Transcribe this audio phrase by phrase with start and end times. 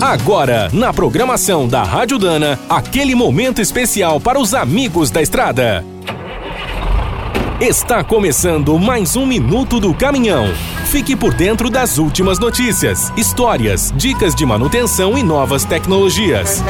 [0.00, 5.84] Agora, na programação da Rádio Dana, aquele momento especial para os amigos da estrada.
[7.60, 10.46] Está começando mais um Minuto do Caminhão.
[10.86, 16.64] Fique por dentro das últimas notícias, histórias, dicas de manutenção e novas tecnologias.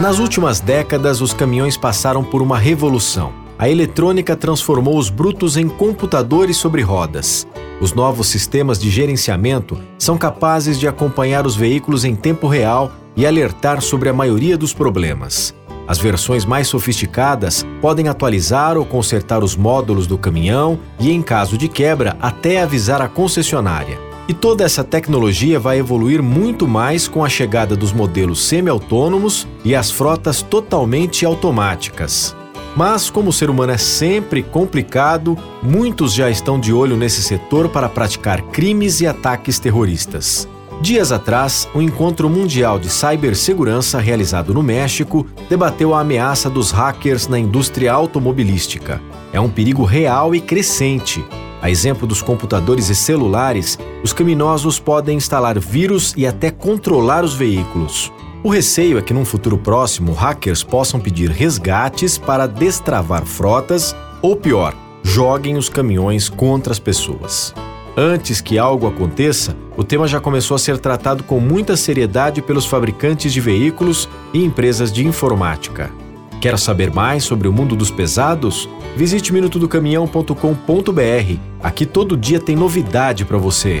[0.00, 3.43] Nas últimas décadas, os caminhões passaram por uma revolução.
[3.64, 7.46] A eletrônica transformou os brutos em computadores sobre rodas.
[7.80, 13.24] Os novos sistemas de gerenciamento são capazes de acompanhar os veículos em tempo real e
[13.26, 15.54] alertar sobre a maioria dos problemas.
[15.88, 21.56] As versões mais sofisticadas podem atualizar ou consertar os módulos do caminhão e, em caso
[21.56, 23.98] de quebra, até avisar a concessionária.
[24.28, 29.74] E toda essa tecnologia vai evoluir muito mais com a chegada dos modelos semi-autônomos e
[29.74, 32.36] as frotas totalmente automáticas.
[32.76, 37.68] Mas, como o ser humano é sempre complicado, muitos já estão de olho nesse setor
[37.68, 40.48] para praticar crimes e ataques terroristas.
[40.80, 47.28] Dias atrás, o Encontro Mundial de Cibersegurança, realizado no México, debateu a ameaça dos hackers
[47.28, 49.00] na indústria automobilística.
[49.32, 51.24] É um perigo real e crescente.
[51.62, 57.34] A exemplo dos computadores e celulares, os criminosos podem instalar vírus e até controlar os
[57.34, 58.12] veículos.
[58.44, 64.36] O receio é que num futuro próximo hackers possam pedir resgates para destravar frotas ou
[64.36, 67.54] pior, joguem os caminhões contra as pessoas.
[67.96, 72.66] Antes que algo aconteça, o tema já começou a ser tratado com muita seriedade pelos
[72.66, 75.90] fabricantes de veículos e empresas de informática.
[76.38, 78.68] Quer saber mais sobre o mundo dos pesados?
[78.94, 81.38] Visite minutodocaminhão.com.br.
[81.62, 83.80] Aqui todo dia tem novidade para você.